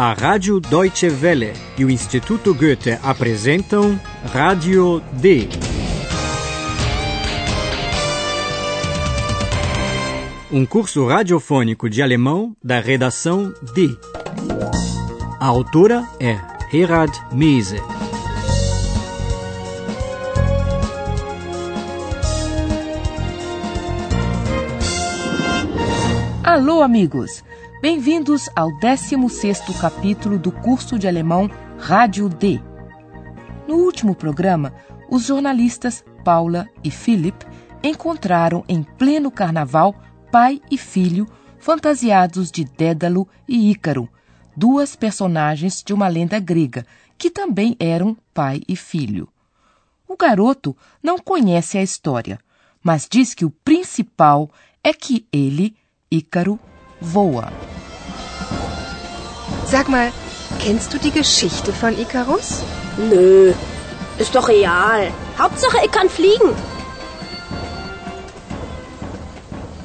A 0.00 0.12
Rádio 0.12 0.60
Deutsche 0.60 1.08
Welle 1.08 1.52
e 1.76 1.84
o 1.84 1.90
Instituto 1.90 2.54
Goethe 2.54 3.00
apresentam 3.02 3.98
Rádio 4.32 5.02
D. 5.14 5.48
Um 10.52 10.64
curso 10.64 11.04
radiofônico 11.04 11.90
de 11.90 12.00
alemão 12.00 12.56
da 12.62 12.78
redação 12.78 13.52
D. 13.74 13.98
A 15.40 15.46
autora 15.46 16.08
é 16.20 16.38
Herald 16.72 17.12
Mese. 17.32 17.82
Alô, 26.44 26.82
amigos! 26.84 27.42
Bem-vindos 27.80 28.50
ao 28.56 28.70
16º 28.80 29.80
capítulo 29.80 30.36
do 30.36 30.50
curso 30.50 30.98
de 30.98 31.06
alemão 31.06 31.48
Rádio 31.78 32.28
D. 32.28 32.60
No 33.68 33.76
último 33.76 34.16
programa, 34.16 34.74
os 35.08 35.26
jornalistas 35.26 36.04
Paula 36.24 36.68
e 36.82 36.90
Philip 36.90 37.46
encontraram 37.80 38.64
em 38.68 38.82
pleno 38.82 39.30
carnaval 39.30 39.94
pai 40.32 40.60
e 40.68 40.76
filho 40.76 41.24
fantasiados 41.60 42.50
de 42.50 42.64
Dédalo 42.64 43.28
e 43.46 43.70
Ícaro, 43.70 44.08
duas 44.56 44.96
personagens 44.96 45.80
de 45.80 45.94
uma 45.94 46.08
lenda 46.08 46.40
grega, 46.40 46.84
que 47.16 47.30
também 47.30 47.76
eram 47.78 48.16
pai 48.34 48.60
e 48.66 48.74
filho. 48.74 49.28
O 50.08 50.16
garoto 50.16 50.76
não 51.00 51.16
conhece 51.16 51.78
a 51.78 51.82
história, 51.82 52.40
mas 52.82 53.06
diz 53.08 53.34
que 53.34 53.44
o 53.44 53.50
principal 53.50 54.50
é 54.82 54.92
que 54.92 55.24
ele, 55.32 55.76
Ícaro, 56.10 56.58
voa. 57.00 57.67
Sag 59.70 59.86
mal, 59.90 60.10
kennst 60.58 60.94
du 60.94 60.98
die 60.98 61.10
Geschichte 61.10 61.74
von 61.74 61.92
Icarus? 61.92 62.62
Nö, 62.96 63.52
ist 64.18 64.34
doch 64.34 64.48
real. 64.48 65.12
Hauptsache, 65.38 65.84
ich 65.84 65.90
kann 65.90 66.08
fliegen. 66.08 66.54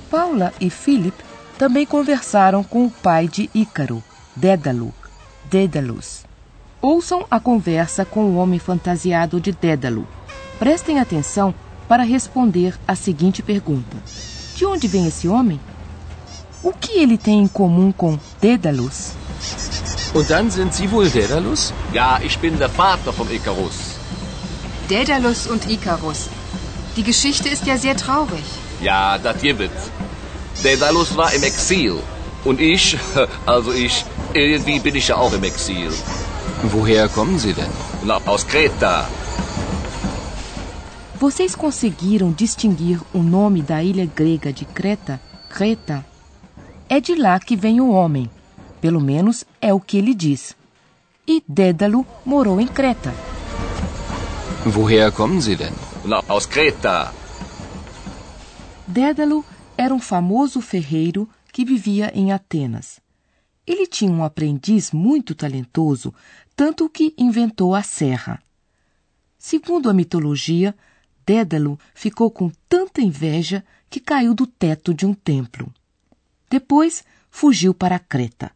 Paula 0.09 0.53
e 0.61 0.69
Philip 0.69 1.13
também 1.57 1.85
conversaram 1.85 2.63
com 2.63 2.85
o 2.85 2.89
pai 2.89 3.27
de 3.27 3.49
Ícaro, 3.53 4.01
Dédalo, 4.33 4.93
Dédalus. 5.51 6.23
Ouçam 6.81 7.25
a 7.29 7.41
conversa 7.41 8.05
com 8.05 8.23
o 8.23 8.35
homem 8.37 8.59
fantasiado 8.59 9.41
de 9.41 9.51
Dédalo. 9.51 10.07
Prestem 10.59 10.99
atenção 11.01 11.53
para 11.89 12.03
responder 12.03 12.73
a 12.87 12.95
seguinte 12.95 13.43
pergunta: 13.43 13.97
De 14.55 14.65
onde 14.65 14.87
vem 14.87 15.07
esse 15.07 15.27
homem? 15.27 15.59
O 16.63 16.71
que 16.71 16.99
ele 16.99 17.17
tem 17.17 17.41
em 17.41 17.47
comum 17.49 17.91
com 17.91 18.17
Dédalus? 18.39 19.11
Und 20.13 20.29
dann 20.29 20.51
sind 20.51 20.73
Sie 20.73 20.91
wohl 20.91 21.09
Daedalus? 21.09 21.73
Ja, 21.91 22.19
ich 22.23 22.37
bin 22.37 22.59
der 22.59 22.69
Vater 22.69 23.11
vom 23.11 23.27
Icarus. 23.31 23.77
Daedalus 24.87 25.47
und 25.47 25.67
Icarus. 25.67 26.29
Die 26.95 27.03
Geschichte 27.03 27.49
ist 27.49 27.65
ja 27.65 27.77
sehr 27.77 27.97
traurig. 27.97 28.45
Ja, 28.81 29.17
das 29.17 29.41
gibt. 29.41 29.71
Daedalus 30.61 31.17
war 31.17 31.33
im 31.33 31.41
Exil. 31.41 31.95
Und 32.43 32.61
ich, 32.61 32.97
also 33.45 33.71
ich, 33.71 34.05
irgendwie 34.33 34.79
bin 34.79 34.95
ich 34.95 35.07
ja 35.07 35.15
auch 35.15 35.33
im 35.33 35.43
Exil. 35.43 35.91
Woher 36.61 37.09
kommen 37.09 37.39
Sie 37.39 37.53
denn? 37.53 37.71
Na, 38.03 38.19
aus 38.25 38.45
Kreta. 38.45 39.07
Vocês 41.19 41.55
conseguiram 41.55 42.31
distinguir 42.33 42.99
o 43.13 43.23
nome 43.23 43.61
da 43.61 43.81
ilha 43.81 44.05
grega 44.05 44.51
de 44.51 44.65
Creta, 44.65 45.19
Creta? 45.49 46.05
É 46.89 46.99
de 46.99 47.15
lá 47.15 47.39
que 47.39 47.55
vem 47.55 47.79
o 47.81 47.89
homem. 47.89 48.29
Pelo 48.83 48.99
menos 48.99 49.45
é 49.61 49.73
o 49.73 49.79
que 49.79 49.97
ele 49.97 50.13
diz. 50.13 50.57
E 51.25 51.41
Dédalo 51.47 52.05
morou 52.25 52.59
em 52.59 52.67
Creta. 52.67 53.13
Woher 54.75 55.09
kommen 55.09 55.39
Sie 55.39 55.55
denn? 55.55 55.71
Na, 56.03 56.21
aus 56.27 56.45
Kreta. 56.45 57.13
Dédalo 58.85 59.45
era 59.77 59.93
um 59.93 60.01
famoso 60.01 60.59
ferreiro 60.59 61.29
que 61.53 61.63
vivia 61.63 62.11
em 62.13 62.33
Atenas. 62.33 62.99
Ele 63.65 63.87
tinha 63.87 64.11
um 64.11 64.21
aprendiz 64.21 64.91
muito 64.91 65.33
talentoso, 65.33 66.13
tanto 66.53 66.89
que 66.89 67.13
inventou 67.17 67.73
a 67.73 67.83
serra. 67.83 68.43
Segundo 69.37 69.89
a 69.89 69.93
mitologia, 69.93 70.75
Dédalo 71.25 71.79
ficou 71.95 72.29
com 72.29 72.51
tanta 72.67 73.01
inveja 73.01 73.63
que 73.89 74.01
caiu 74.01 74.33
do 74.33 74.45
teto 74.45 74.93
de 74.93 75.05
um 75.05 75.13
templo. 75.13 75.73
Depois 76.49 77.05
fugiu 77.31 77.73
para 77.73 77.97
Creta. 77.97 78.51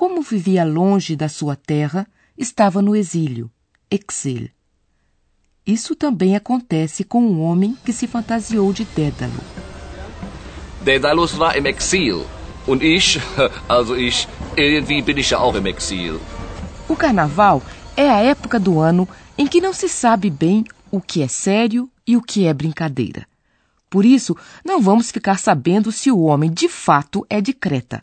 Como 0.00 0.22
vivia 0.22 0.64
longe 0.64 1.14
da 1.14 1.28
sua 1.28 1.54
terra, 1.54 2.06
estava 2.38 2.80
no 2.80 2.96
exílio, 2.96 3.50
exil. 3.90 4.48
Isso 5.66 5.94
também 5.94 6.34
acontece 6.34 7.04
com 7.04 7.22
um 7.22 7.42
homem 7.42 7.76
que 7.84 7.92
se 7.92 8.06
fantasiou 8.06 8.72
de 8.72 8.86
Dédalo. 8.86 9.42
Daedalus 10.82 11.36
war 11.36 11.54
im 11.54 11.66
Exil. 11.66 12.24
Und 12.66 12.82
ich, 12.82 13.20
also 13.68 13.94
ich, 13.94 14.26
irgendwie 14.56 15.02
bin 15.02 15.18
ich 15.18 15.28
ja 15.28 15.38
auch 15.38 15.54
im 15.54 15.66
Exil. 15.66 16.18
O 16.88 16.96
carnaval 16.96 17.62
é 17.94 18.08
a 18.08 18.20
época 18.20 18.58
do 18.58 18.80
ano 18.80 19.06
em 19.36 19.46
que 19.46 19.60
não 19.60 19.74
se 19.74 19.86
sabe 19.86 20.30
bem 20.30 20.64
o 20.90 20.98
que 20.98 21.20
é 21.20 21.28
sério 21.28 21.90
e 22.06 22.16
o 22.16 22.22
que 22.22 22.46
é 22.46 22.54
brincadeira. 22.54 23.26
Por 23.90 24.06
isso, 24.06 24.34
não 24.64 24.80
vamos 24.80 25.10
ficar 25.10 25.38
sabendo 25.38 25.92
se 25.92 26.10
o 26.10 26.20
homem 26.20 26.50
de 26.50 26.70
fato 26.70 27.26
é 27.28 27.38
de 27.38 27.52
Creta. 27.52 28.02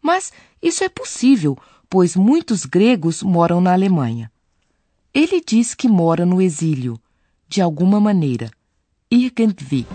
Mas 0.00 0.32
isso 0.62 0.84
é 0.84 0.88
possível, 0.88 1.56
pois 1.88 2.16
muitos 2.16 2.64
gregos 2.64 3.22
moram 3.22 3.60
na 3.60 3.72
Alemanha. 3.72 4.30
Ele 5.12 5.40
diz 5.40 5.74
que 5.74 5.88
mora 5.88 6.26
no 6.26 6.42
exílio, 6.42 7.00
de 7.48 7.62
alguma 7.62 8.00
maneira, 8.00 8.50
irgendwie. 9.10 9.86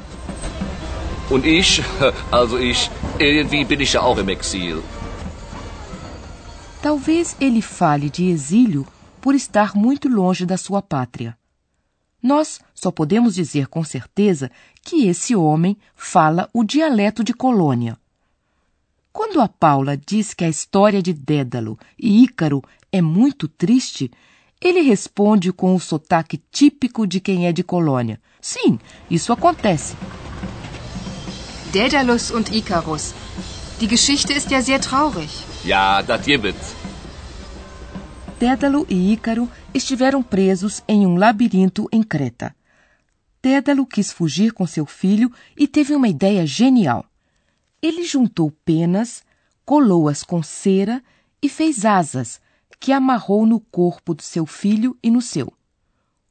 Und 1.30 1.46
ich, 1.46 1.82
also 2.32 2.60
ich, 2.60 2.90
irgendwie 3.20 3.64
bin 3.64 3.82
ich 3.82 3.94
ja 3.94 4.02
auch 4.02 4.18
im 4.18 4.30
Exil. 4.30 4.84
Talvez 6.82 7.36
ele 7.40 7.62
fale 7.62 8.10
de 8.10 8.32
exílio 8.32 8.88
por 9.22 9.36
estar 9.36 9.76
muito 9.76 10.10
longe 10.10 10.46
da 10.46 10.58
sua 10.58 10.82
pátria. 10.82 11.38
Nós 12.22 12.60
só 12.74 12.92
podemos 12.92 13.36
dizer 13.36 13.68
com 13.68 13.84
certeza 13.84 14.50
que 14.84 15.08
esse 15.08 15.36
homem 15.36 15.78
fala 15.96 16.50
o 16.52 16.64
dialeto 16.64 17.24
de 17.24 17.34
Colônia. 17.34 17.98
Quando 19.12 19.42
a 19.42 19.48
Paula 19.48 19.98
diz 19.98 20.34
que 20.34 20.46
a 20.46 20.50
história 20.50 21.02
de 21.02 21.12
Dédalo 21.14 21.78
e 22.00 22.24
Ícaro 22.24 22.62
é 22.92 23.02
muito 23.02 23.48
triste, 23.48 24.10
ele 24.60 24.82
responde 24.82 25.52
com 25.52 25.76
o 25.76 25.80
sotaque 25.80 26.42
típico 26.50 27.06
de 27.06 27.20
quem 27.20 27.46
é 27.46 27.52
de 27.52 27.64
Colônia. 27.64 28.22
Sim, 28.40 28.80
isso 29.10 29.34
acontece. 29.34 29.96
Daedalus 31.74 32.32
und 32.32 32.56
Icarus. 32.56 33.14
Die 33.80 33.88
Geschichte 33.88 34.34
ist 34.34 34.50
ja 34.52 34.62
sehr 34.62 34.80
traurig. 34.80 35.30
Ja, 35.66 36.02
das 36.02 36.26
gibt. 36.26 36.56
Dédalo 38.40 38.86
e 38.90 39.14
Ícaro 39.14 39.50
estiveram 39.74 40.24
presos 40.24 40.82
em 40.88 41.06
um 41.06 41.16
labirinto 41.16 41.88
em 41.92 42.02
Creta. 42.02 42.56
Dédalo 43.42 43.86
quis 43.86 44.12
fugir 44.12 44.52
com 44.54 44.66
seu 44.66 44.86
filho 44.86 45.32
e 45.58 45.68
teve 45.68 45.96
uma 45.96 46.08
ideia 46.08 46.46
genial. 46.46 47.06
Ele 47.82 48.04
juntou 48.04 48.52
penas, 48.64 49.24
colou-as 49.66 50.24
com 50.24 50.44
cera 50.44 51.04
e 51.42 51.50
fez 51.50 51.86
asas, 51.86 52.40
que 52.80 52.92
amarrou 52.92 53.46
no 53.46 53.60
corpo 53.60 54.14
do 54.14 54.22
seu 54.22 54.46
filho 54.46 54.98
e 55.02 55.10
no 55.10 55.22
seu. 55.22 55.52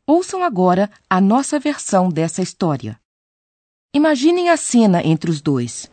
Ouçam 0.07 0.43
agora 0.43 0.91
a 1.09 1.21
nossa 1.21 1.59
versão 1.59 2.09
dessa 2.09 2.43
história. 2.43 3.01
Imaginem 3.95 4.51
a 4.51 4.57
cena 4.57 5.03
entre 5.05 5.31
os 5.31 5.41
dois. 5.41 5.91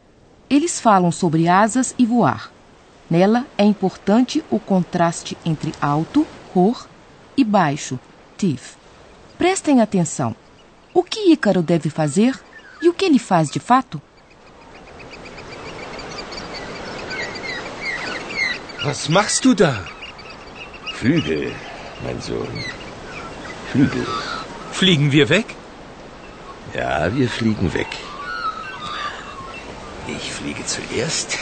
Eles 0.50 0.80
falam 0.80 1.12
sobre 1.12 1.48
asas 1.48 1.94
e 1.98 2.06
voar. 2.06 2.52
Nela 3.10 3.46
é 3.58 3.64
importante 3.64 4.44
o 4.52 4.60
contraste 4.60 5.38
entre 5.46 5.74
alto, 5.80 6.26
cor, 6.54 6.88
e 7.38 7.44
baixo, 7.44 8.00
tief. 8.38 8.76
Prestem 9.38 9.82
atenção. 9.82 10.36
O 10.94 11.04
que 11.04 11.32
Ícaro 11.32 11.62
deve 11.62 11.90
fazer 11.90 12.40
e 12.82 12.90
o 12.90 12.94
que 12.94 13.06
ele 13.06 13.20
faz 13.20 13.50
de 13.50 13.60
fato? 13.60 14.02
Was 18.84 19.10
machst 19.10 19.44
du 19.46 19.54
da? 19.54 19.84
Flügel, 20.94 21.52
mein 22.04 22.22
Sohn. 22.22 22.64
Flügel. 23.72 24.06
Fliegen 24.72 25.12
wir 25.12 25.30
weg? 25.30 25.56
Ja, 26.74 27.16
wir 27.16 27.30
fliegen 27.30 27.74
weg. 27.74 27.88
Ich 30.08 30.32
fliege 30.32 30.66
zuerst, 30.66 31.38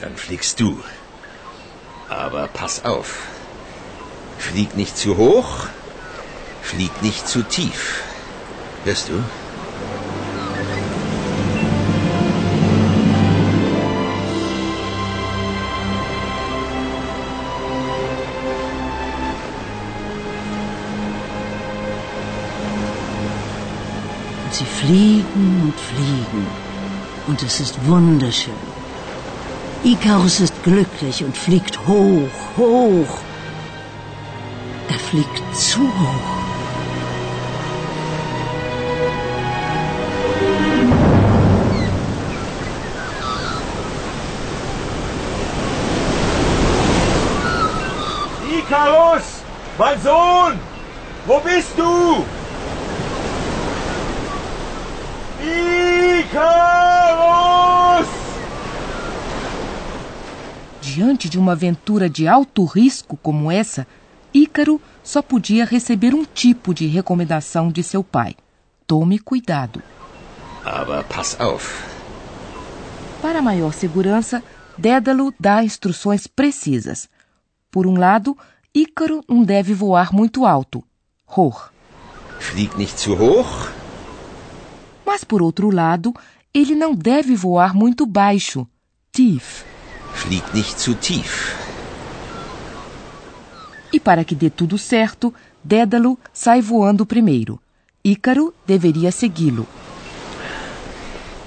dann 0.00 0.16
fliegst 0.16 0.60
du. 0.60 0.82
Aber 2.08 2.48
pass 2.48 2.84
auf. 2.84 3.20
Flieg 4.38 4.76
nicht 4.76 4.96
zu 4.96 5.16
hoch, 5.16 5.66
flieg 6.62 7.02
nicht 7.02 7.26
zu 7.26 7.42
tief. 7.42 8.02
Hörst 8.84 9.08
du? 9.08 9.22
Fliegen 24.64 25.62
und 25.64 25.74
fliegen. 25.78 26.46
Und 27.26 27.42
es 27.42 27.60
ist 27.60 27.86
wunderschön. 27.86 28.54
Icarus 29.84 30.40
ist 30.40 30.62
glücklich 30.64 31.22
und 31.22 31.36
fliegt 31.36 31.78
hoch, 31.86 32.28
hoch. 32.56 33.18
Er 34.88 34.98
fliegt 34.98 35.42
zu 35.54 35.80
hoch. 35.80 36.38
Icarus, 48.58 49.42
mein 49.78 50.02
Sohn, 50.02 50.58
wo 51.26 51.38
bist 51.40 51.72
du? 51.76 52.24
Icarus! 55.40 56.98
Diante 60.80 61.28
de 61.28 61.38
uma 61.38 61.52
aventura 61.52 62.10
de 62.10 62.26
alto 62.26 62.64
risco 62.64 63.16
como 63.16 63.52
essa, 63.52 63.86
Ícaro 64.34 64.80
só 65.02 65.22
podia 65.22 65.64
receber 65.64 66.12
um 66.14 66.24
tipo 66.24 66.74
de 66.74 66.86
recomendação 66.86 67.70
de 67.70 67.82
seu 67.82 68.02
pai: 68.02 68.34
tome 68.86 69.18
cuidado. 69.18 69.80
Aber 70.64 71.04
pass 71.04 71.36
auf. 71.40 71.86
Para 73.22 73.40
maior 73.40 73.72
segurança, 73.72 74.42
Dédalo 74.76 75.32
dá 75.38 75.62
instruções 75.62 76.26
precisas. 76.26 77.08
Por 77.70 77.86
um 77.86 77.96
lado, 77.96 78.36
Ícaro 78.74 79.24
não 79.28 79.44
deve 79.44 79.72
voar 79.74 80.12
muito 80.12 80.44
alto. 80.44 80.82
Hor. 81.26 81.72
Flieg 82.40 82.76
nicht 82.76 82.98
zu 82.98 83.12
hoch. 83.12 83.77
Mas 85.08 85.24
por 85.24 85.40
outro 85.40 85.70
lado, 85.70 86.14
ele 86.52 86.74
não 86.74 86.94
deve 86.94 87.34
voar 87.34 87.74
muito 87.74 88.04
baixo. 88.04 88.68
Tief. 89.10 89.64
Flieg 90.12 90.44
nicht 90.52 90.78
zu 90.78 90.94
tief. 90.94 91.56
E 93.90 93.98
para 93.98 94.22
que 94.22 94.34
dê 94.34 94.50
tudo 94.50 94.76
certo, 94.76 95.32
Dédalo 95.64 96.18
sai 96.30 96.60
voando 96.60 97.06
primeiro. 97.06 97.58
Ícaro 98.04 98.52
deveria 98.66 99.10
segui-lo. 99.10 99.66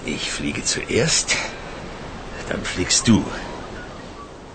Ich 0.07 0.31
fliege 0.31 0.63
zuerst, 0.65 1.37
dann 2.49 2.63
fliegst 2.63 3.05
du. 3.05 3.23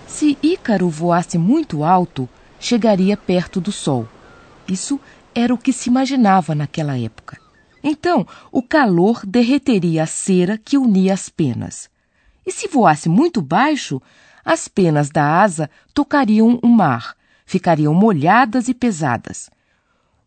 Se 0.05 0.37
Ícaro 0.43 0.89
voasse 0.89 1.37
muito 1.37 1.85
alto, 1.85 2.27
chegaria 2.59 3.15
perto 3.15 3.61
do 3.61 3.71
Sol. 3.71 4.05
Isso 4.67 4.99
era 5.33 5.53
o 5.53 5.57
que 5.57 5.71
se 5.71 5.87
imaginava 5.87 6.53
naquela 6.53 6.99
época. 6.99 7.46
Então, 7.89 8.27
o 8.51 8.61
calor 8.61 9.25
derreteria 9.25 10.03
a 10.03 10.05
cera 10.05 10.57
que 10.57 10.77
unia 10.77 11.13
as 11.13 11.29
penas. 11.29 11.89
E 12.45 12.51
se 12.51 12.67
voasse 12.67 13.07
muito 13.07 13.41
baixo, 13.41 14.01
as 14.43 14.67
penas 14.67 15.09
da 15.09 15.41
asa 15.41 15.69
tocariam 15.93 16.59
o 16.61 16.67
mar, 16.67 17.15
ficariam 17.45 17.93
molhadas 17.93 18.67
e 18.67 18.73
pesadas. 18.73 19.49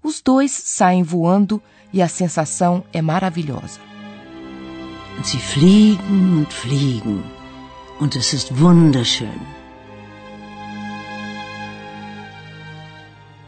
Os 0.02 0.22
dois 0.22 0.52
saem 0.52 1.02
voando 1.02 1.62
e 1.92 2.00
a 2.00 2.08
sensação 2.08 2.82
é 2.94 3.02
maravilhosa. 3.02 3.78
Sie 5.22 5.38
fliegen 5.38 6.38
und 6.38 6.50
fliegen. 6.50 7.22
Und 8.00 8.16
es 8.16 8.32
ist 8.32 8.50
wunderschön. 8.52 9.38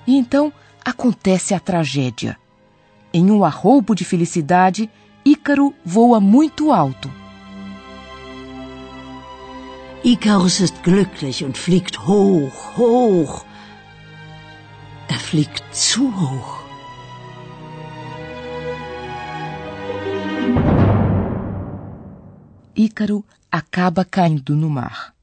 E 0.07 0.19
então 0.19 0.53
acontece 0.85 1.55
a 1.55 1.61
tragédia. 1.61 2.42
Em 3.15 3.31
um 3.31 3.45
arroubo 3.45 3.95
de 3.95 4.05
felicidade, 4.05 4.89
Ícaro 5.25 5.75
voa 5.85 6.19
muito 6.19 6.73
alto. 6.73 7.11
Icarus 10.03 10.61
ist 10.61 10.83
glücklich 10.83 11.45
und 11.45 11.57
fliegt 11.57 12.09
hoch, 12.09 12.77
hoch. 12.77 13.45
Er 15.09 15.21
fliegt 15.21 15.63
zu 15.73 16.11
hoch. 16.11 16.63
Ícaro 22.75 23.25
acaba 23.51 24.05
caindo 24.05 24.57
no 24.57 24.71
mar. 24.71 25.15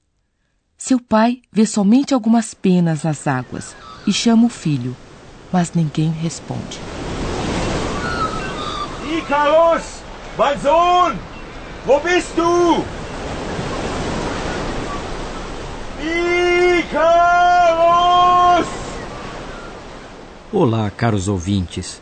Seu 0.77 0.99
pai 0.99 1.41
vê 1.51 1.65
somente 1.65 2.13
algumas 2.13 2.53
penas 2.53 3.03
nas 3.03 3.27
águas 3.27 3.75
e 4.07 4.13
chama 4.13 4.45
o 4.45 4.49
filho, 4.49 4.95
mas 5.51 5.73
ninguém 5.73 6.11
responde. 6.11 6.98
Icarus, 9.29 10.01
mein 10.39 10.59
Sohn, 10.59 11.15
wo 11.85 11.99
bist 11.99 12.35
du? 12.35 12.83
Icarus! 16.79 18.65
Olá, 20.51 20.89
caros 20.89 21.27
ouvintes. 21.27 22.01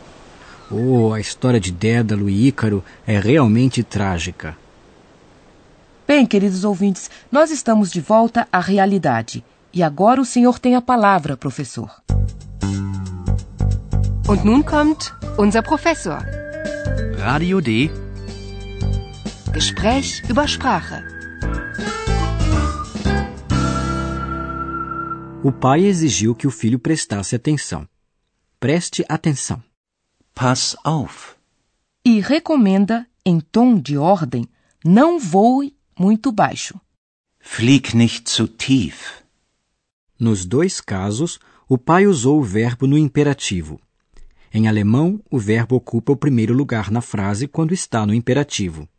Oh, 0.71 1.11
a 1.11 1.19
história 1.19 1.59
de 1.59 1.69
Dédalo 1.69 2.29
e 2.29 2.47
Ícaro 2.47 2.81
é 3.05 3.19
realmente 3.19 3.83
trágica. 3.83 4.55
Bem, 6.07 6.25
queridos 6.25 6.63
ouvintes, 6.63 7.11
nós 7.29 7.51
estamos 7.51 7.91
de 7.91 7.99
volta 7.99 8.47
à 8.49 8.61
realidade. 8.61 9.43
E 9.73 9.83
agora 9.83 10.21
o 10.21 10.25
senhor 10.25 10.59
tem 10.59 10.77
a 10.77 10.81
palavra, 10.81 11.35
professor. 11.35 11.91
Und 14.29 14.45
nun 14.45 14.63
kommt 14.63 15.13
unser 15.37 15.61
Professor. 15.61 16.19
Radio 17.29 17.59
D. 17.59 17.91
Gespräch 19.53 20.23
über 20.29 20.47
Sprache. 20.47 21.03
O 25.43 25.51
pai 25.51 25.83
exigiu 25.83 26.33
que 26.33 26.47
o 26.47 26.49
filho 26.49 26.79
prestasse 26.79 27.35
atenção. 27.35 27.85
Preste 28.61 29.03
atenção. 29.09 29.61
Pass 30.33 30.77
auf. 30.85 31.35
E 32.05 32.21
recomenda, 32.21 33.05
em 33.25 33.41
tom 33.41 33.77
de 33.77 33.97
ordem, 33.97 34.47
não 34.85 35.19
voe 35.19 35.75
muito 35.99 36.31
baixo. 36.31 36.79
Flieg 37.41 37.93
nicht 37.93 38.29
zu 38.29 38.47
tief. 38.47 39.21
Nos 40.17 40.45
dois 40.45 40.79
casos, 40.79 41.39
o 41.67 41.77
pai 41.77 42.07
usou 42.07 42.39
o 42.39 42.43
verbo 42.43 42.87
no 42.87 42.97
imperativo. 42.97 43.81
Em 44.57 44.67
alemão, 44.67 45.21
o 45.29 45.37
verbo 45.37 45.75
ocupa 45.75 46.11
o 46.13 46.17
primeiro 46.17 46.51
lugar 46.51 46.89
na 46.89 46.99
frase 46.99 47.47
quando 47.47 47.75
está 47.75 48.07
no 48.07 48.11
imperativo. 48.11 48.89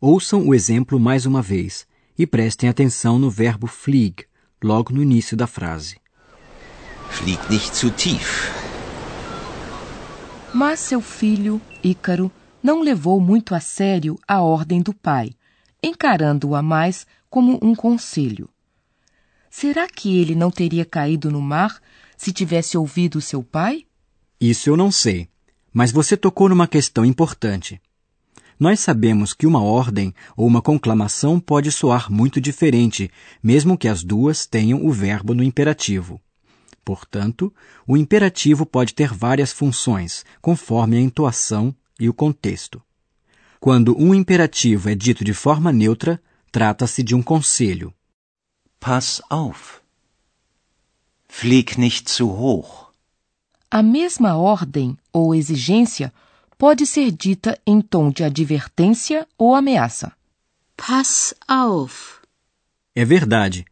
Ouçam 0.00 0.46
o 0.46 0.54
exemplo 0.54 1.00
mais 1.00 1.26
uma 1.26 1.42
vez 1.42 1.84
e 2.16 2.24
prestem 2.24 2.68
atenção 2.68 3.18
no 3.18 3.28
verbo 3.28 3.66
flieg, 3.66 4.24
logo 4.62 4.94
no 4.94 5.02
início 5.02 5.36
da 5.36 5.48
frase. 5.48 5.96
Flieg 7.10 7.40
nicht 7.50 7.76
zu 7.76 7.90
tief. 7.90 8.52
Mas 10.54 10.78
seu 10.78 11.00
filho, 11.00 11.60
Ícaro, 11.82 12.30
não 12.62 12.80
levou 12.80 13.20
muito 13.20 13.56
a 13.56 13.60
sério 13.60 14.16
a 14.28 14.42
ordem 14.42 14.80
do 14.80 14.94
pai, 14.94 15.32
encarando-a 15.82 16.62
mais 16.62 17.04
como 17.28 17.58
um 17.60 17.74
conselho. 17.74 18.48
Será 19.50 19.88
que 19.88 20.20
ele 20.20 20.36
não 20.36 20.52
teria 20.52 20.84
caído 20.84 21.32
no 21.32 21.42
mar 21.42 21.80
se 22.16 22.32
tivesse 22.32 22.78
ouvido 22.78 23.20
seu 23.20 23.42
pai? 23.42 23.87
Isso 24.40 24.70
eu 24.70 24.76
não 24.76 24.92
sei, 24.92 25.28
mas 25.72 25.90
você 25.90 26.16
tocou 26.16 26.48
numa 26.48 26.68
questão 26.68 27.04
importante. 27.04 27.80
Nós 28.58 28.80
sabemos 28.80 29.32
que 29.32 29.46
uma 29.46 29.62
ordem 29.62 30.12
ou 30.36 30.46
uma 30.46 30.62
conclamação 30.62 31.38
pode 31.38 31.70
soar 31.70 32.10
muito 32.10 32.40
diferente, 32.40 33.10
mesmo 33.42 33.78
que 33.78 33.86
as 33.86 34.02
duas 34.02 34.46
tenham 34.46 34.84
o 34.84 34.92
verbo 34.92 35.34
no 35.34 35.42
imperativo. 35.42 36.20
Portanto, 36.84 37.52
o 37.86 37.96
imperativo 37.96 38.64
pode 38.64 38.94
ter 38.94 39.12
várias 39.12 39.52
funções, 39.52 40.24
conforme 40.40 40.96
a 40.96 41.00
entoação 41.00 41.74
e 42.00 42.08
o 42.08 42.14
contexto. 42.14 42.82
Quando 43.60 43.96
um 44.00 44.14
imperativo 44.14 44.88
é 44.88 44.94
dito 44.94 45.24
de 45.24 45.34
forma 45.34 45.72
neutra, 45.72 46.20
trata-se 46.50 47.02
de 47.02 47.14
um 47.14 47.22
conselho. 47.22 47.92
Pass 48.80 49.20
auf. 49.28 49.80
Flieg 51.28 51.78
nicht 51.78 52.10
zu 52.10 52.28
hoch. 52.28 52.87
A 53.70 53.82
mesma 53.82 54.34
ordem 54.34 54.96
ou 55.12 55.34
exigência 55.34 56.10
pode 56.56 56.86
ser 56.86 57.10
dita 57.10 57.58
em 57.66 57.82
tom 57.82 58.10
de 58.10 58.24
advertência 58.24 59.26
ou 59.36 59.54
ameaça. 59.54 60.10
Pass 60.74 61.34
auf. 61.46 62.22
É 62.96 63.04
verdade, 63.04 63.66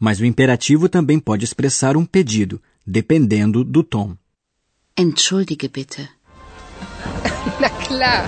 mas 0.00 0.20
o 0.20 0.24
imperativo 0.24 0.88
também 0.88 1.20
pode 1.20 1.44
expressar 1.44 1.98
um 1.98 2.06
pedido, 2.06 2.62
dependendo 2.86 3.62
do 3.62 3.82
tom. 3.82 4.16
Entschuldige 4.96 5.68
bitte. 5.68 6.08
Na 7.60 7.68
klar. 7.68 8.26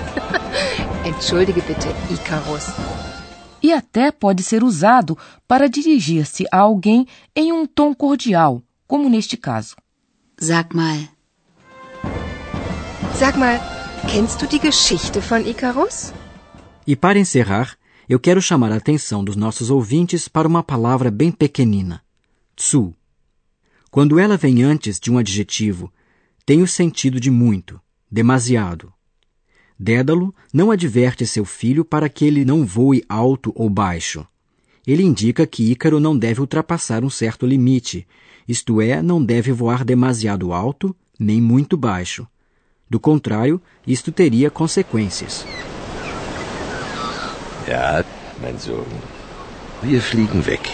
Entschuldige 1.09 1.63
bitte, 1.63 1.89
Icarus. 2.13 2.65
E 3.63 3.73
até 3.73 4.13
pode 4.13 4.43
ser 4.43 4.63
usado 4.63 5.17
para 5.49 5.71
dirigir-se 5.71 6.45
a 6.53 6.59
alguém 6.59 7.07
em 7.35 7.51
um 7.51 7.67
tom 7.67 7.95
cordial, 7.95 8.63
como 8.87 9.09
neste 9.09 9.39
caso. 9.39 9.75
Sag 10.39 10.77
mal, 10.77 11.14
Sag 13.19 13.39
mal, 13.39 13.61
Kennst 14.09 14.43
du 14.43 14.47
die 14.47 14.59
Geschichte 14.59 15.21
von 15.21 15.47
Icarus? 15.47 16.13
E 16.87 16.97
para 16.97 17.19
encerrar, 17.19 17.77
eu 18.09 18.19
quero 18.19 18.43
chamar 18.43 18.73
a 18.73 18.77
atenção 18.77 19.25
dos 19.25 19.37
nossos 19.37 19.71
ouvintes 19.71 20.27
para 20.29 20.49
uma 20.49 20.63
palavra 20.63 21.11
bem 21.13 21.31
pequenina: 21.31 22.03
tsu. 22.57 22.93
Quando 23.91 24.19
ela 24.19 24.37
vem 24.37 24.65
antes 24.65 24.99
de 24.99 25.13
um 25.13 25.19
adjetivo, 25.19 25.93
tem 26.45 26.61
o 26.61 26.67
sentido 26.67 27.21
de 27.21 27.31
muito, 27.31 27.81
demasiado. 28.11 28.93
Dédalo 29.79 30.35
não 30.53 30.71
adverte 30.73 31.25
seu 31.25 31.45
filho 31.45 31.85
para 31.85 32.09
que 32.09 32.25
ele 32.25 32.45
não 32.45 32.67
voe 32.67 33.05
alto 33.09 33.53
ou 33.55 33.71
baixo. 33.71 34.27
Ele 34.85 35.05
indica 35.05 35.47
que 35.47 35.71
Ícaro 35.71 36.01
não 36.01 36.19
deve 36.19 36.41
ultrapassar 36.41 37.05
um 37.05 37.11
certo 37.11 37.47
limite, 37.47 38.07
isto 38.47 38.81
é, 38.81 39.01
não 39.01 39.25
deve 39.25 39.53
voar 39.53 39.85
demasiado 39.85 40.53
alto 40.53 40.95
nem 41.19 41.41
muito 41.41 41.77
baixo. 41.77 42.27
Do 42.89 43.01
contrário, 43.01 43.61
isto 43.87 44.13
teria 44.13 44.51
consequências. 44.51 45.47
Ja, 47.67 48.05
mein 48.41 48.59
Sohn. 48.59 48.87
Wir 49.83 50.01
fliegen 50.01 50.45
weg. 50.47 50.71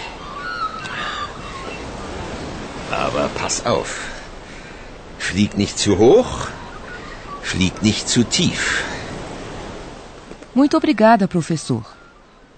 Aber 2.91 3.29
pass 3.31 3.65
auf. 3.65 4.11
Flieg 5.19 5.57
nicht 5.57 5.79
zu 5.79 5.99
hoch, 5.99 6.49
flieg 7.43 7.83
nicht 7.83 8.09
zu 8.09 8.25
tief. 8.25 8.85
Muito 10.55 10.77
obrigada, 10.77 11.29
professor. 11.29 11.85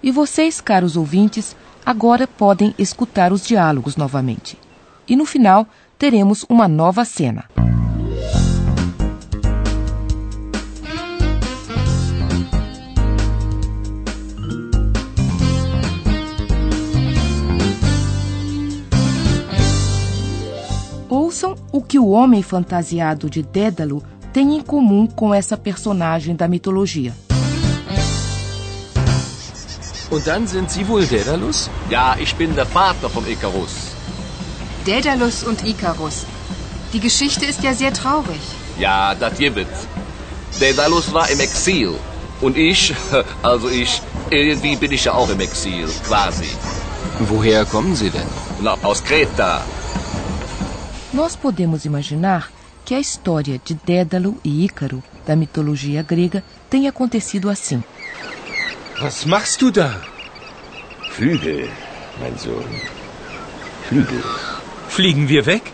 E 0.03 0.11
vocês, 0.11 0.61
caros 0.61 0.97
ouvintes, 0.97 1.55
agora 1.85 2.27
podem 2.27 2.75
escutar 2.79 3.33
os 3.33 3.47
diálogos 3.47 3.97
novamente. 3.97 4.59
E 5.07 5.15
no 5.15 5.27
final 5.27 5.67
teremos 5.99 6.45
uma 6.49 6.67
nova 6.67 7.05
cena. 7.05 7.45
Que 21.93 21.99
o 21.99 22.09
homem 22.09 22.43
fantasiado 22.43 23.29
de 23.29 23.43
Dédalo 23.43 24.03
tem 24.33 24.57
em 24.57 24.63
comum 24.63 25.07
com 25.07 25.35
essa 25.35 25.59
personagem 25.59 26.35
da 26.35 26.49
mitologia. 26.49 27.13
Und 30.11 30.25
dann 30.25 30.47
sind 30.47 30.71
Sie 30.71 30.89
wohl 30.89 31.05
Daedalus? 31.05 31.69
Ja, 31.91 32.17
ich 32.19 32.35
bin 32.35 32.55
der 32.55 32.65
Vater 32.65 33.11
vom 33.11 33.27
Icarus. 33.27 33.93
Daedalus 34.87 35.43
und 35.43 35.63
Icarus. 35.67 36.25
Die 36.95 37.01
Geschichte 37.01 37.45
ist 37.45 37.63
ja 37.63 37.75
sehr 37.75 37.93
traurig. 37.93 38.41
Ja, 38.79 39.15
das 39.15 39.37
gibt. 39.37 39.67
Daedalus 40.61 41.13
war 41.13 41.29
im 41.29 41.41
Exil. 41.41 41.93
Und 42.41 42.57
ich, 42.57 42.95
also 43.43 43.69
ich, 43.69 44.01
irgendwie 44.31 44.77
bin 44.77 44.93
ich 44.93 45.05
ja 45.05 45.13
auch 45.13 45.29
im 45.29 45.41
Exil, 45.41 45.89
quasi. 46.09 46.49
Woher 47.19 47.67
kommen 47.67 47.95
Sie 47.95 48.09
denn? 48.09 48.31
Na, 48.63 48.79
aus 48.83 49.05
Kreta. 49.05 49.61
Nós 51.13 51.37
podemos 51.37 51.85
imaginar 51.85 52.51
que 52.87 52.95
a 52.95 53.01
história 53.01 53.61
de 53.63 53.75
Dédalo 53.75 54.39
e 54.43 54.65
Ícaro, 54.65 55.03
da 55.27 55.37
mitologia 55.37 56.03
grega, 56.03 56.43
tenha 56.71 56.89
acontecido 56.89 57.51
assim. 57.51 57.85
Was 59.01 59.27
machst 59.27 59.61
du 59.61 59.71
da? 59.71 60.01
Flügel, 61.11 61.71
mein 62.19 62.39
Sohn. 62.39 62.65
Flügel. 63.89 64.23
Fliegen 64.89 65.29
wir 65.29 65.45
weg? 65.45 65.71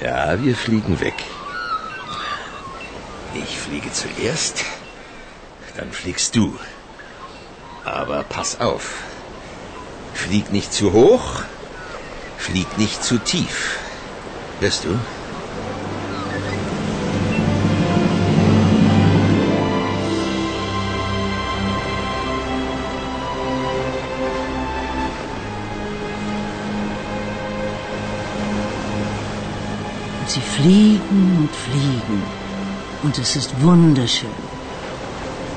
Ja, 0.00 0.36
wir 0.40 0.54
fliegen 0.54 1.00
weg. 1.00 1.16
Ich 3.34 3.58
fliege 3.58 3.90
zuerst, 3.92 4.64
dann 5.76 5.90
fliegst 5.90 6.36
du. 6.36 6.56
Aber 7.84 8.22
pass 8.22 8.60
auf. 8.60 9.02
Flieg 10.14 10.52
nicht 10.52 10.72
zu 10.72 10.92
hoch, 10.92 11.42
flieg 12.38 12.78
nicht 12.78 13.02
zu 13.02 13.18
tief. 13.18 13.78
Hörst 14.62 14.84
du? 14.84 14.90
Und 14.90 14.98
sie 30.28 30.40
fliegen 30.40 31.00
und 31.40 31.50
fliegen. 31.50 32.22
Und 33.02 33.18
es 33.18 33.34
ist 33.34 33.60
wunderschön. 33.60 34.30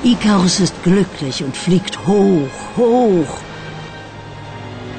Ikarus 0.02 0.58
ist 0.58 0.74
glücklich 0.82 1.44
und 1.44 1.56
fliegt 1.56 1.96
hoch, 2.08 2.50
hoch. 2.76 3.38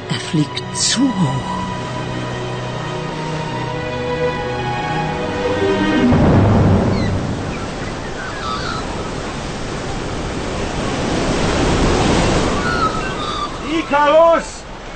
Er 0.07 0.19
fliegt 0.31 0.63
zu 0.77 1.01
hoch. 1.01 1.56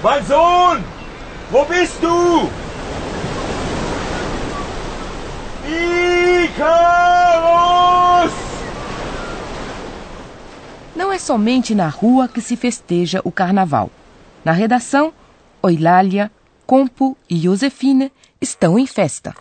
Mein 0.04 0.26
Sohn! 0.26 0.84
Wo 1.52 1.64
bist 1.66 2.02
du? 2.02 2.50
Icarus! 6.44 7.12
Não 10.96 11.12
é 11.12 11.20
somente 11.20 11.76
na 11.76 11.88
rua 11.88 12.28
que 12.28 12.42
se 12.42 12.56
festeja 12.56 13.22
o 13.24 13.32
carnaval. 13.32 13.92
Na 14.44 14.52
redação, 14.52 15.14
Eulália, 15.64 16.32
Compo 16.66 17.16
e 17.30 17.38
Josefine 17.38 18.12
estão 18.42 18.80
em 18.80 18.88
festa. 18.88 19.36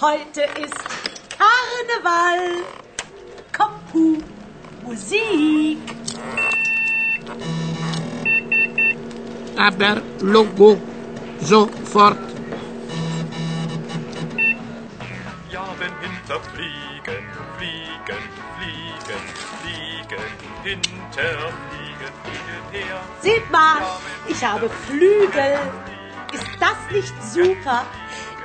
Heute 0.00 0.42
ist 0.60 0.78
Karneval. 1.36 2.64
Kompu, 3.56 4.22
Musik. 4.84 5.78
Aber 9.56 10.02
Logo, 10.20 10.76
sofort. 11.40 12.16
Ja, 15.50 15.64
wenn 15.78 15.92
hinter 16.00 16.40
fliegen, 16.50 17.24
fliegen, 17.56 18.22
fliegen, 18.58 19.22
fliegen, 19.60 20.24
hinter 20.64 21.52
fliegen, 21.62 22.12
fliegen 22.22 22.64
her. 22.72 23.00
Seht 23.20 23.50
mal, 23.50 23.78
ich 24.28 24.44
habe 24.44 24.68
Flügel. 24.68 25.58
Ist 26.32 26.48
das 26.58 26.76
nicht 26.90 27.14
super? 27.32 27.84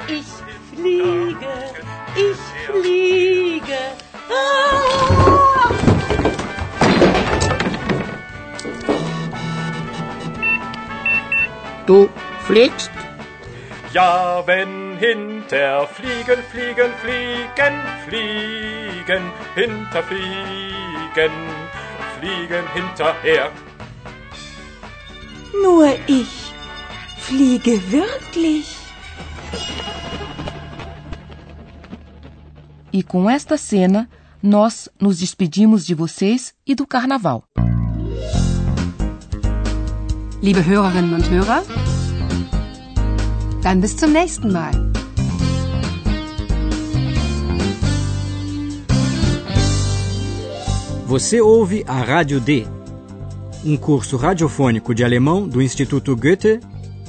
Ich 0.08 0.27
fliege, 0.75 1.74
ich 2.15 2.38
fliege. 2.67 3.77
Ah! 4.29 5.56
Du 11.88 12.10
fliegst? 12.46 12.91
Ja, 13.94 14.44
wenn 14.46 14.98
hinter 15.00 15.88
fliegen, 15.88 16.44
fliegen, 16.51 16.91
fliegen, 17.01 17.75
fliegen, 18.06 19.24
hinter 19.56 20.03
fliegen, 20.03 21.32
fliegen 22.20 22.65
hinterher. 22.74 23.51
Nur 25.63 25.98
ich 26.08 26.53
fliege 27.17 27.79
wirklich. 27.89 28.75
E 32.91 33.01
com 33.01 33.29
esta 33.29 33.58
cena, 33.58 34.10
nós 34.44 34.89
nos 35.00 35.20
despedimos 35.20 35.86
de 35.86 35.96
vocês 35.96 36.53
e 36.65 36.75
do 36.75 36.86
carnaval. 36.86 37.46
Liebe 40.39 40.63
Hörerinnen 40.63 41.15
und 41.15 41.29
Hörer, 41.32 41.63
dann 43.63 43.82
bis 43.82 43.98
zum 43.98 44.13
nächsten 44.13 44.51
Mal. 44.51 44.72
Você 51.08 51.41
ouve 51.41 51.84
a 51.88 52.03
Rádio 52.03 52.39
D, 52.39 52.67
um 53.65 53.77
curso 53.77 54.15
radiofônico 54.17 54.94
de 54.94 55.03
alemão 55.03 55.48
do 55.48 55.60
Instituto 55.60 56.15
Goethe 56.15 56.60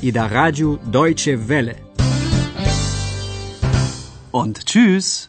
e 0.02 0.10
da 0.10 0.26
Rádio 0.26 0.78
Deutsche 0.86 1.36
Welle. 1.36 1.76
Und 4.32 4.64
tschüss. 4.64 5.28